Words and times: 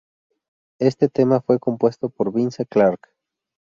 Este 0.79 1.09
tema 1.09 1.41
fue 1.41 1.59
compuesto 1.59 2.09
por 2.09 2.33
Vince 2.33 2.65
Clarke. 2.65 3.11